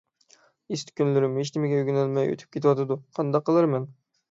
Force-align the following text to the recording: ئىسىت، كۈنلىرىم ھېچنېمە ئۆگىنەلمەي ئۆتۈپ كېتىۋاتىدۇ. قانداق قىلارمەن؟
ئىسىت، 0.75 0.89
كۈنلىرىم 0.99 1.35
ھېچنېمە 1.41 1.69
ئۆگىنەلمەي 1.81 2.33
ئۆتۈپ 2.33 2.59
كېتىۋاتىدۇ. 2.59 3.01
قانداق 3.21 3.49
قىلارمەن؟ 3.51 3.89